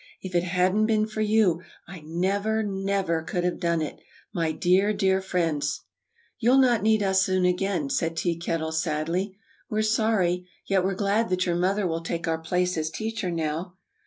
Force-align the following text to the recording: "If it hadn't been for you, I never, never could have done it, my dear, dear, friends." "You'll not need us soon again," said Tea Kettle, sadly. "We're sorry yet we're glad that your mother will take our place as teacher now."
"If 0.19 0.33
it 0.33 0.41
hadn't 0.41 0.87
been 0.87 1.05
for 1.05 1.21
you, 1.21 1.61
I 1.87 2.01
never, 2.03 2.63
never 2.63 3.21
could 3.21 3.43
have 3.43 3.59
done 3.59 3.83
it, 3.83 3.99
my 4.33 4.51
dear, 4.51 4.93
dear, 4.93 5.21
friends." 5.21 5.81
"You'll 6.39 6.57
not 6.57 6.81
need 6.81 7.03
us 7.03 7.21
soon 7.21 7.45
again," 7.45 7.87
said 7.91 8.17
Tea 8.17 8.35
Kettle, 8.35 8.71
sadly. 8.71 9.37
"We're 9.69 9.83
sorry 9.83 10.47
yet 10.65 10.83
we're 10.83 10.95
glad 10.95 11.29
that 11.29 11.45
your 11.45 11.55
mother 11.55 11.85
will 11.85 12.01
take 12.01 12.27
our 12.27 12.39
place 12.39 12.79
as 12.79 12.89
teacher 12.89 13.29
now." 13.29 13.75